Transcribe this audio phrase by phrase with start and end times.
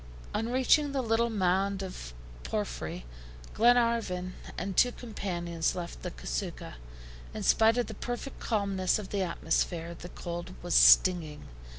[0.33, 3.05] On reaching the little mound of porphyry,
[3.53, 6.73] Glenarvan and his two companions left the CASUCHA.
[7.35, 11.43] In spite of the perfect calmness of the atmosphere, the cold was stinging.